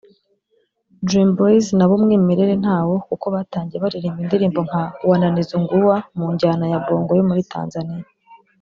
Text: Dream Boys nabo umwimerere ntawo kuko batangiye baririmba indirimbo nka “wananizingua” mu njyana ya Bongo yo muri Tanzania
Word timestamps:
Dream 1.07 1.29
Boys 1.37 1.65
nabo 1.77 1.93
umwimerere 1.97 2.53
ntawo 2.63 2.95
kuko 3.09 3.25
batangiye 3.35 3.79
baririmba 3.83 4.19
indirimbo 4.23 4.59
nka 4.67 4.83
“wananizingua” 5.09 5.95
mu 6.17 6.25
njyana 6.33 6.65
ya 6.71 6.79
Bongo 6.85 7.11
yo 7.17 7.23
muri 7.29 7.43
Tanzania 7.53 8.05